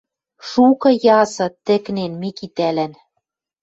Шукы 0.49 0.91
ясы 1.21 1.47
тӹкнен 1.65 2.11
Микитӓлӓн 2.21 2.93